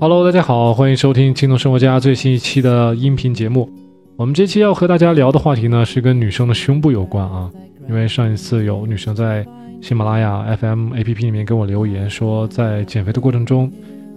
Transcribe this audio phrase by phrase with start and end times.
[0.00, 3.68] Hello，大家好，欢迎收听轻松生活家最新一期的音频节目。
[4.14, 7.50] 我们这期要和大家聊的话题呢，是跟女生的胸部有关啊。
[7.88, 9.44] 因为上一次有女生在
[9.82, 13.72] 喜马拉雅 FM APP 里面给我留言说，在减肥的过程中，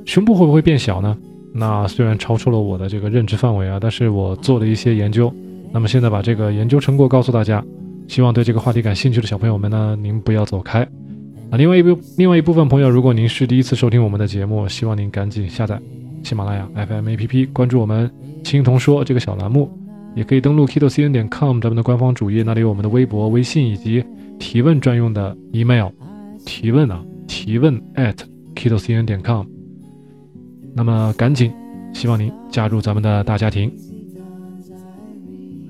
[0.06, 1.18] 胸部会不会变小呢？
[1.52, 5.34] 那虽然超出了我的这个认知范围啊，但是我做了一些研究，
[5.72, 7.64] 那么现在把这个研究成果告诉大家，
[8.08, 10.88] 希望对这个话题感兴趣的小朋友们呢，您不要走开。
[11.52, 15.80] 啊，另外一部另外一部分朋友，如果您是第一次收听我们的节目，希望您赶紧下载
[16.24, 18.10] 喜马拉雅 FM APP，关注我们
[18.42, 19.70] “青铜说”这个小栏目，
[20.16, 24.02] 也可以登录 kido.cn 点 com 咱们的官方主页，那里有我们的微博、微信以及
[24.40, 25.90] 提问专用的 email，
[26.46, 28.16] 提问啊，提问 at
[28.56, 29.46] kido.cn 点 com。
[30.74, 31.52] 那么赶紧，
[31.94, 33.70] 希望您加入咱们的大家庭。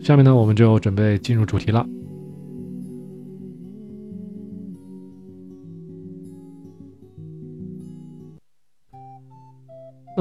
[0.03, 1.83] 下面呢，我们就准备进入主题了。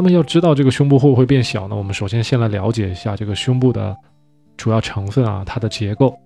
[0.01, 1.77] 那么要知道这个胸部会不会变小呢？
[1.77, 3.95] 我们首先先来了解一下这个胸部的
[4.57, 6.19] 主要成分啊，它的结构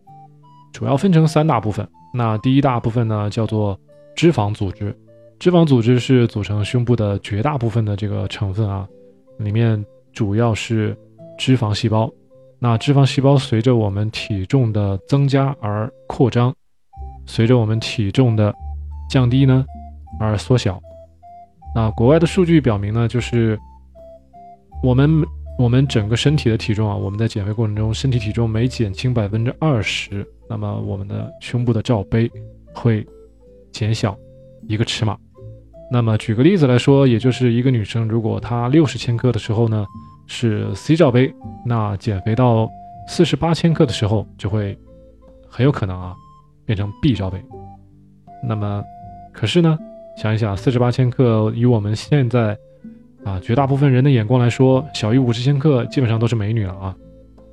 [0.73, 1.85] 主要分成三大部分。
[2.13, 3.77] 那第一大部分呢叫做
[4.15, 4.97] 脂肪组织，
[5.41, 8.87] 脂肪组织是组成胸部的绝大部分的这个成分啊，
[9.39, 10.97] 里面主要是
[11.37, 12.09] 脂肪细胞。
[12.61, 16.55] 那脂肪细胞随着我们体重的增加而扩张，
[17.27, 18.55] 随着我们体重的
[19.11, 19.65] 降低呢
[20.21, 20.81] 而缩小。
[21.75, 23.59] 那国外的数据表明呢，就是
[24.83, 25.25] 我们
[25.59, 32.31] 我们整个身体的体重啊，我们在减肥过程中，身体体重每减轻百分之二十，那么我们的胸部的罩杯
[32.73, 33.05] 会
[33.73, 34.17] 减小
[34.69, 35.19] 一个尺码。
[35.91, 39.85] 那么举个例子来说，也就是一个女生如果她六十千克的时候呢
[40.27, 41.35] 是 C 罩杯，
[41.67, 42.69] 那减肥到
[43.09, 44.79] 四十八千克的时候就会
[45.49, 46.15] 很有可能啊
[46.65, 47.45] 变成 B 罩杯。
[48.43, 48.83] 那么
[49.33, 49.77] 可是呢？
[50.17, 52.57] 想一想，四十八千克，以我们现在
[53.25, 56.95] 啊绝大部分人的眼光来说，小于五十千克基本上都是美女了啊。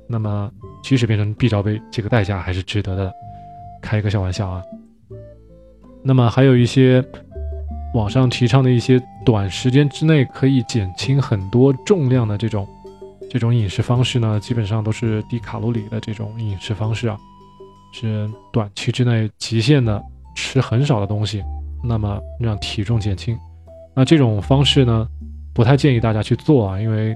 [0.08, 0.50] 那么，
[0.82, 3.12] 即使变成 B 罩杯，这个代价还是值得的。
[3.80, 4.62] 开一个小玩笑啊。
[6.02, 7.04] 那么，还有一些
[7.94, 12.66] 网上提倡的一些短时间之内可以减轻很多重量的这种
[13.28, 17.18] 这种饮食方式呢，基本上都是低卡路里的这种饮食方式啊，
[17.92, 20.00] 是短期之内极限的
[20.36, 21.42] 吃很少的东西。
[21.82, 23.36] 那么让体重减轻，
[23.94, 25.08] 那这种方式呢，
[25.52, 27.14] 不太建议大家去做啊，因为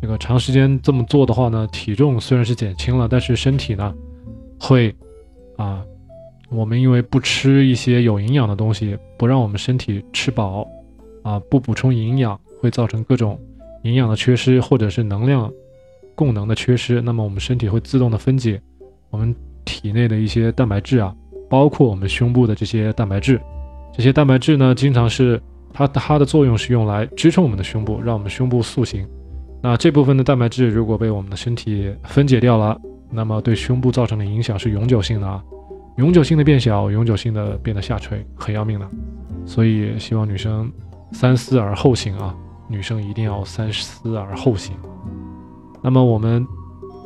[0.00, 3.94] 这个长时间这么做的话呢，体重虽然是减轻了，但是身体呢，
[4.60, 4.94] 会
[5.56, 5.82] 啊，
[6.50, 10.68] 我们因为不吃一些有营养的东西，不让我们身体吃饱
[11.22, 13.38] 啊，不补充营养，会造成各种
[13.82, 15.50] 营养的缺失或者是能量
[16.14, 18.60] 供能的缺失，那么我们身体会自动的分解
[19.08, 19.34] 我们
[19.64, 21.14] 体内的一些蛋白质啊，
[21.48, 23.40] 包括我们胸部的这些蛋白质。
[23.92, 25.40] 这些蛋白质呢，经常是
[25.72, 29.06] 它它的作用是用来支撑我们的胸部，让我们胸部塑形。
[29.62, 32.76] 那这部分的蛋白质如果被我们的身体分解掉了，
[33.10, 35.42] 那么对胸部造成的影响是永久性的啊，
[35.98, 38.88] 永久性的变小，永久性的变得下垂，很要命的。
[39.44, 40.72] 所以希望女生
[41.12, 42.34] 三思而后行啊，
[42.68, 44.74] 女生一定要三思而后行。
[45.82, 46.46] 那么我们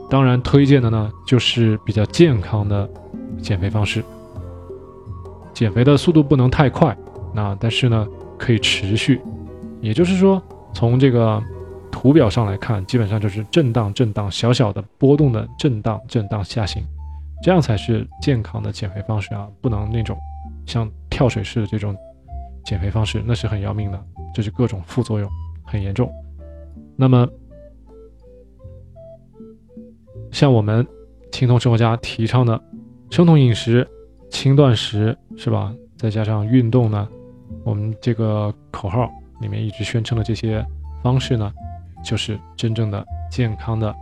[0.09, 2.89] 当然推荐的呢，就是比较健康的
[3.43, 4.03] 减肥方式。
[5.57, 6.95] 减肥的速度不能太快，
[7.33, 8.07] 那但是呢
[8.37, 9.19] 可以持续，
[9.81, 10.41] 也就是说
[10.75, 11.43] 从这个
[11.91, 16.85] 图表上来看，基本上就是震荡震荡小小的波动的震荡震荡下行，
[17.43, 20.15] 这样才是健康的减肥方式啊，不能那种
[20.67, 21.97] 像跳水式的这种
[22.63, 23.99] 减肥方式，那是很要命的，
[24.35, 25.27] 这是各种副作用
[25.65, 26.13] 很严重。
[26.97, 27.27] 那么
[30.31, 30.87] 像我们
[31.33, 32.63] 青铜生活家提倡的
[33.09, 33.89] 生酮饮食。
[34.31, 35.73] 轻断食是吧？
[35.97, 37.09] 再加上运动呢，
[37.65, 39.11] 我们这个口号
[39.41, 40.65] 里面一直宣称的这些
[41.03, 41.53] 方式呢，
[42.05, 43.95] 就是真正的健康的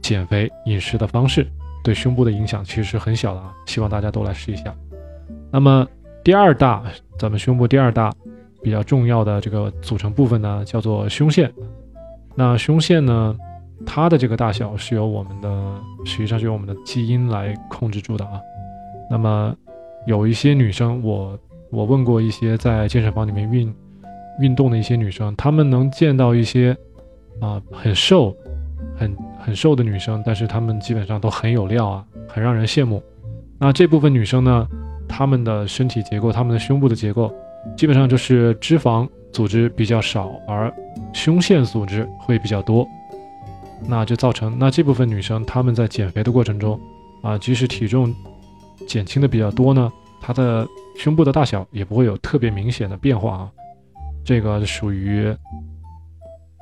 [0.00, 1.46] 减肥饮食的方式，
[1.84, 3.52] 对胸部的影响其实是很小的啊。
[3.66, 4.74] 希望大家都来试一下。
[5.50, 5.86] 那么
[6.24, 6.82] 第二大，
[7.18, 8.12] 咱们胸部第二大
[8.62, 11.52] 比较重要的这个组成部分呢，叫做胸腺。
[12.34, 13.36] 那胸腺呢，
[13.84, 18.40] 它的这个大小是由我们的，实际上是由我们的基因来控制住的啊。
[19.10, 19.54] 那么，
[20.06, 21.36] 有一些女生，我
[21.70, 23.74] 我问过一些在健身房里面运
[24.40, 26.76] 运动的一些女生，她们能见到一些
[27.40, 28.34] 啊很瘦、
[28.96, 33.02] 很很瘦的女生，但是她们基本上都很有料啊，很让人羡慕。
[33.58, 34.68] 那这部分女生呢，
[35.08, 37.34] 她们的身体结构、她们的胸部的结构，
[37.76, 40.72] 基本上就是脂肪组织比较少，而
[41.12, 42.86] 胸腺组织会比较多，
[43.88, 46.80] 那就造成那这部分女生她们在减肥的过程中
[47.22, 48.14] 啊，即使体重
[48.86, 50.66] 减轻的比较多呢，它的
[50.96, 53.52] 胸部的大小也不会有特别明显的变化啊，
[54.24, 55.34] 这个属于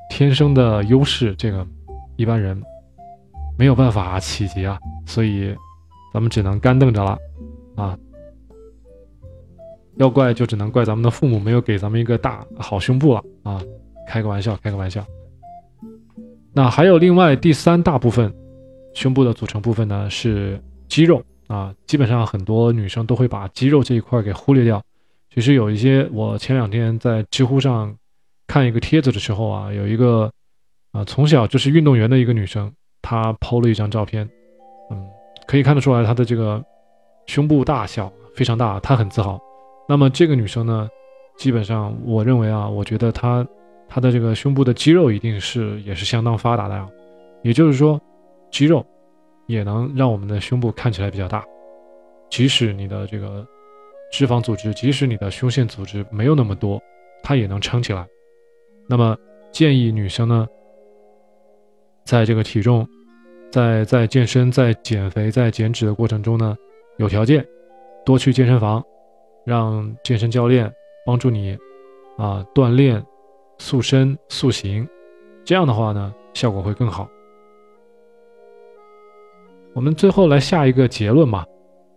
[0.09, 1.65] 天生的优势，这个
[2.15, 2.61] 一般人
[3.57, 5.55] 没有办法企及啊，所以
[6.13, 7.17] 咱们只能干瞪着了
[7.75, 7.97] 啊。
[9.97, 13.61] 要怪就只能怪咱们的父母没有给咱们一个大好胸部了啊！
[14.07, 15.05] 开个玩笑，开个玩笑。
[16.53, 18.33] 那还有另外第三大部分，
[18.93, 20.57] 胸部的组成部分呢是
[20.87, 21.75] 肌肉啊。
[21.85, 24.81] 基本上很多女生都会把肌肉这一块给忽略掉。
[25.35, 27.93] 其实有一些，我前两天在知乎上
[28.47, 30.31] 看一个帖子的时候啊，有一个
[30.91, 34.27] 啊从小就是运动员的一个女生，她抛了一张照片，
[34.89, 35.05] 嗯，
[35.45, 36.63] 可以看得出来她的这个
[37.27, 39.39] 胸部大小非常大，她很自豪。
[39.87, 40.89] 那么这个女生呢，
[41.37, 43.45] 基本上我认为啊，我觉得她
[43.87, 46.89] 她的这个胸部的肌肉一定是也是相当发达的呀。
[47.43, 48.01] 也就是说，
[48.51, 48.85] 肌肉
[49.49, 51.43] 也能让我们的胸部看起来比较大，
[52.29, 53.45] 即使你的这个
[54.11, 56.79] 脂肪组织，即使你的胸腺组织没有那么多，
[57.23, 58.07] 它也能撑起来。
[58.87, 59.17] 那么
[59.51, 60.47] 建议女生呢，
[62.05, 62.87] 在这个体重，
[63.51, 66.55] 在在健身、在减肥、在减脂的过程中呢，
[66.97, 67.45] 有条件
[68.05, 68.81] 多去健身房。
[69.45, 70.71] 让健身教练
[71.03, 71.57] 帮助你
[72.17, 73.03] 啊锻炼
[73.57, 74.87] 塑身塑形，
[75.43, 77.09] 这样的话呢效果会更好。
[79.73, 81.45] 我们最后来下一个结论吧。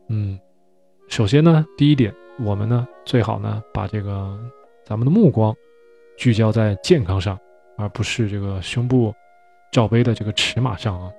[0.09, 0.39] 嗯，
[1.09, 4.39] 首先呢，第一点，我们呢最好呢把这个
[4.85, 5.55] 咱们的目光
[6.17, 7.39] 聚焦在健康上，
[7.77, 9.13] 而不是这个胸部
[9.73, 11.11] 罩杯的这个尺码上啊。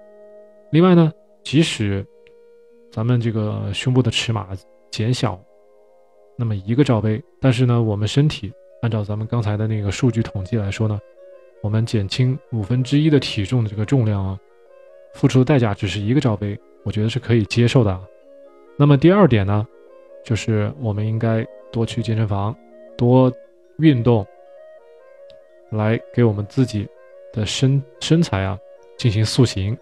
[0.72, 1.12] 另外呢，
[1.44, 2.06] 即使
[2.92, 4.50] 咱们这个胸部的尺码
[4.92, 5.40] 减小。
[6.36, 8.52] 那么一个罩杯，但是呢，我们身体
[8.82, 11.00] 按照咱们刚才的那个数据统计来说呢，
[11.62, 14.40] 我们减轻五分之一的体重的这个重量啊，
[15.14, 18.00] 付出的代价只是一个罩杯，我觉得是可以接受的。
[18.78, 19.66] 那么第二点呢，
[20.24, 22.56] 就是我们应该多去健身房，
[22.98, 23.32] 多
[23.78, 24.26] 运动，
[25.70, 26.88] 来给我们自己
[27.32, 28.58] 的身身材啊
[28.98, 29.78] 进行塑形，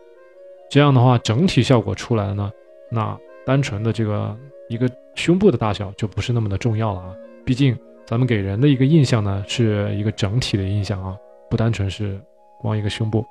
[0.69, 2.51] 这样的话整体效果出来了呢，
[2.89, 4.37] 那单纯的这个
[4.69, 4.89] 一个。
[5.13, 7.13] 胸部的大小就不是那么的重要了啊，
[7.43, 11.17] 毕竟咱们给人的一个印象呢，是一个整体的印象啊，
[11.49, 12.17] 不单纯是
[12.61, 13.23] 光一个胸部。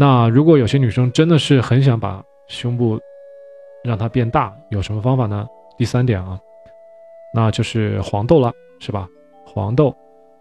[0.00, 3.00] 那如果有些女生真的是很想把胸部
[3.82, 5.44] 让它变大，有什么方法呢？
[5.76, 6.38] 第三点啊，
[7.34, 9.08] 那就是黄豆了，是吧？
[9.44, 9.92] 黄豆，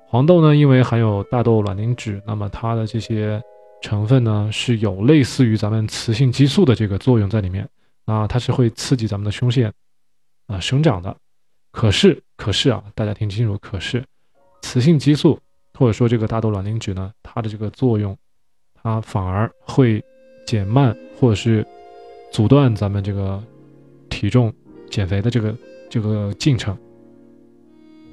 [0.07, 3.42] 黄豆呢，因为含有大豆卵磷脂，那么它的这些
[3.81, 7.68] 成分呢，是有类似于咱们雌性激素的这个作用在里面
[8.06, 9.74] 啊，它是会刺激咱们的胸腺。
[10.45, 11.18] 啊，生长的，
[11.71, 14.06] 可是，可是啊，大家听清楚，可是，
[14.62, 15.39] 雌性激素
[15.74, 18.15] 或者说这个大豆卵磷脂呢，它的这个作用，
[18.88, 20.01] 它反而会
[20.45, 21.66] 减慢或者是
[22.31, 23.44] 阻断咱们这个
[24.07, 24.54] 体重
[24.89, 25.54] 减肥的这个
[25.89, 26.78] 这个进程。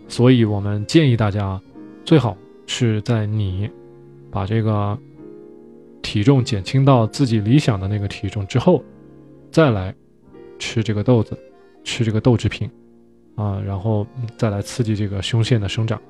[0.09, 1.63] 所以我们建议大家，
[2.05, 2.37] 最好
[2.67, 3.71] 是在你
[4.33, 4.99] 把这个
[6.03, 8.83] 体重减轻到自己理想的那个体重之后，
[9.53, 9.95] 再来
[10.59, 11.39] 吃这个豆子。
[11.85, 12.69] 吃这个豆制品，
[13.37, 14.07] 啊，然后
[14.39, 16.01] 再来刺激这个胸腺的生长。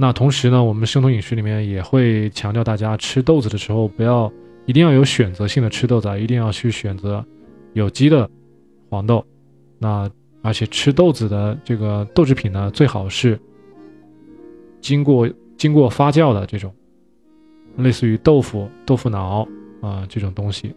[0.00, 4.32] 那同时呢，我们生酮饮食里面也会强调大家吃豆子的时候，不要
[4.64, 7.24] 一定要有选择性的吃豆子，啊，一定要去选择
[7.72, 8.30] 有机的
[8.88, 9.24] 黄豆。
[9.78, 10.08] 那
[10.40, 13.38] 而且吃豆子的这个豆制品呢，最好是
[14.80, 16.72] 经过经过发酵的这种，
[17.76, 19.46] 类似于豆腐、豆腐脑
[19.80, 20.72] 啊这种东西。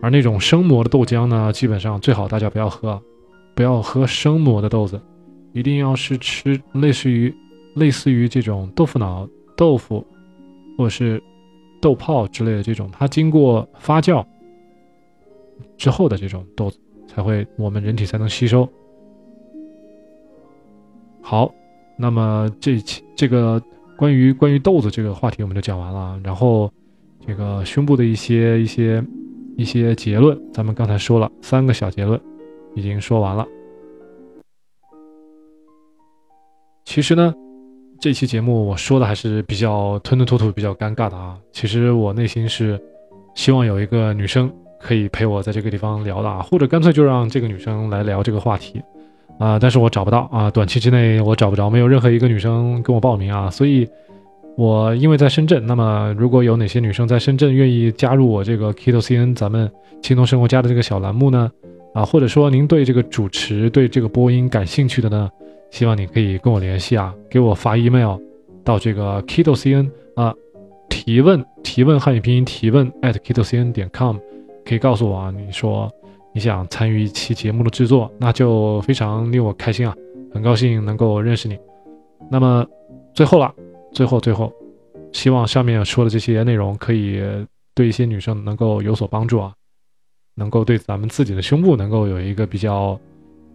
[0.00, 3.02] 而那种生磨的豆浆呢，基本上最好大家不要喝。
[3.54, 4.98] 不要喝生磨的豆子，
[5.52, 7.32] 一定要是吃类似于
[7.74, 10.04] 类似于这种豆腐脑、豆腐，
[10.76, 11.22] 或者是
[11.80, 14.24] 豆泡之类的这种，它经过发酵
[15.76, 18.68] 之后的这种豆子，才会我们人体才能吸收。
[21.20, 21.52] 好，
[21.96, 23.62] 那么这期这个
[23.96, 26.70] 关于关于豆子这个话题我们就讲完了，然后
[27.26, 29.04] 这个胸部的一些一些
[29.56, 32.20] 一些结论，咱们刚才说了三个小结论。
[32.74, 33.46] 已经说完了。
[36.86, 37.34] 其实呢，
[38.02, 41.38] 这期节目我说的还是比较吞吞吐吐、比较尴尬的啊。
[41.52, 42.76] 其实我内心是
[43.36, 48.82] 希望有一个女生可以陪我在这个地方聊的啊，或者干脆就让这个女生来聊这个话题
[49.38, 49.56] 啊。
[49.56, 53.48] 但是我找不到啊，短期之内我找不着，没有任何一个女生跟我报名啊。
[53.48, 53.88] 所以，
[54.56, 59.70] 我因为在深圳，那么如果有哪些女生在深圳愿意加入我这个 Keto CN 咱们
[60.02, 61.48] 轻松生活家的这个小栏目呢？
[61.94, 65.30] 啊，或者说您对这个主持、对这个播音感兴趣的呢，
[65.72, 68.18] 希望你可以跟我联系啊，给我发 email
[68.62, 70.32] 到这个 kitocn 啊，
[70.90, 74.18] 提问提问汉语拼音提问 at kitocn 点 com，
[74.66, 75.90] 可以告诉我啊，你说
[76.34, 79.96] 你想参与一期节目的制作，那就非常令我开心啊，
[80.32, 81.58] 很高兴能够认识你。
[82.30, 82.66] 那么
[83.14, 83.52] 最后了，
[83.92, 84.52] 最后最后，
[85.12, 87.18] 希望上面说的这些内容可以
[87.74, 89.54] 对一些女生能够有所帮助啊，
[90.34, 93.00] 能够对咱们自己的胸部能够有一个比较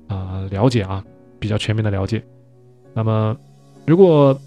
[0.08, 1.04] 啊了解啊，
[1.40, 2.24] 比较全面的了解。
[2.94, 3.36] 那么，
[3.86, 4.40] 如果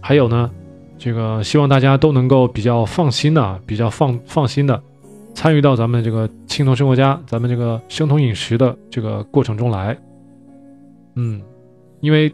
[0.00, 0.50] 还有呢，
[0.98, 4.82] 这个希望大家都能够比较放心的、比较放放心的
[5.34, 9.96] 参与到咱们这个青铜生活家、咱们这个生酮饮食的这个过程中来。
[11.14, 11.40] 嗯，
[12.00, 12.32] 因为。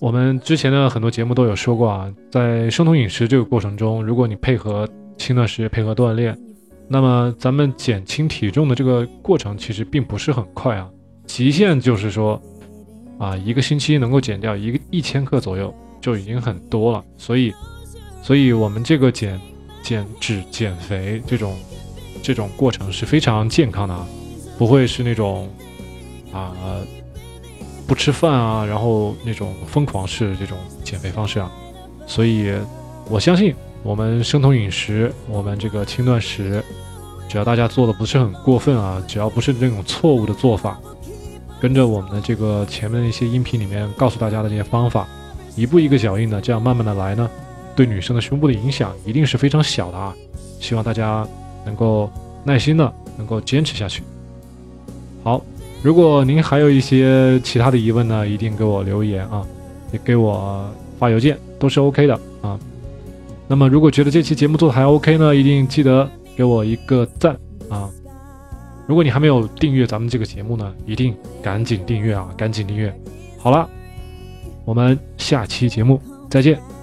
[0.00, 6.38] 我们之前的很多节目都有说过啊，在生酮饮食这个过程中，如果你配合轻断食、配合锻炼，
[6.86, 10.88] 那么咱们减轻体重的这个过程其实并不是很快啊，
[11.28, 12.42] 极限就是说，
[13.20, 17.04] 啊一个星期能够减掉一个一千克左右就已经很多了。
[17.16, 17.54] 所以，
[18.20, 19.40] 所以我们这个减
[19.84, 21.56] 减脂、减肥这种
[22.20, 24.04] 这种过程是非常健康的啊，
[24.58, 25.48] 不会是那种
[26.32, 26.52] 啊。
[27.86, 31.50] 不吃饭啊，然后那种疯狂式这种减肥方式啊，
[32.06, 32.52] 所以
[33.08, 36.62] 我相信我们生酮饮食，我们这个轻断食，
[37.30, 40.78] 只要大家做的不是很过分啊，只要不是那种错误的做法，
[41.60, 45.06] 跟着我们的这个前面的一些音频里面告诉大家的这些方法，
[45.56, 47.30] 一步一个脚印的这样慢慢的来呢，
[47.74, 50.14] 对女生的胸部的影响一定是非常小的啊，
[50.60, 51.26] 希望大家
[51.64, 52.10] 能够
[52.44, 54.02] 耐心的能够坚持下去。
[55.22, 55.42] 好。
[55.80, 59.46] 如果您还有一些其他的疑问呢，一定给我留言啊，
[59.92, 62.58] 也给我发邮件，都是 OK 的啊。
[63.46, 67.38] 那么，如果觉得这期节目做的还 OK 呢，一定记得给我一个赞
[67.68, 67.88] 啊。
[68.88, 72.90] 如果你还没有订阅咱们这个节目呢，一定赶紧订阅啊，赶紧订阅。
[73.38, 73.68] 好了，
[74.64, 76.77] 我们下期节目再见。